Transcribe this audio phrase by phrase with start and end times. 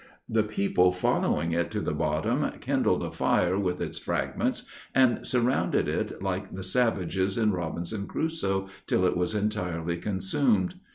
[0.27, 4.63] The people following it to the bottom, kindled a fire with its fragments,
[4.95, 10.73] and surrounded it like the savages in Robinson Crusoe, till it was entirely consumed.